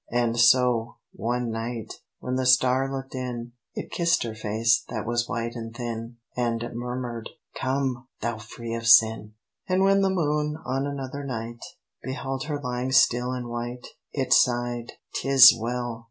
And 0.11 0.35
so, 0.39 0.95
one 1.13 1.51
night, 1.51 1.93
when 2.17 2.33
the 2.33 2.47
star 2.47 2.91
looked 2.91 3.13
in, 3.13 3.51
It 3.75 3.91
kissed 3.91 4.23
her 4.23 4.33
face 4.33 4.83
that 4.89 5.05
was 5.05 5.29
white 5.29 5.53
and 5.55 5.75
thin, 5.77 6.17
And 6.35 6.71
murmured, 6.73 7.29
"Come! 7.53 8.07
thou 8.19 8.39
free 8.39 8.73
of 8.73 8.87
sin!" 8.87 9.33
And 9.69 9.83
when 9.83 10.01
the 10.01 10.09
moon, 10.09 10.57
on 10.65 10.87
another 10.87 11.23
night, 11.23 11.59
Beheld 12.01 12.45
her 12.45 12.59
lying 12.59 12.91
still 12.91 13.31
and 13.31 13.47
white, 13.47 13.85
It 14.11 14.33
sighed, 14.33 14.93
"'Tis 15.21 15.53
well! 15.55 15.99